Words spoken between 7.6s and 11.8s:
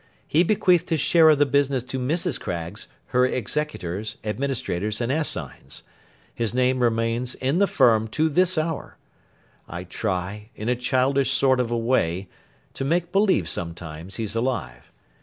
Firm to this hour. I try, in a childish sort of a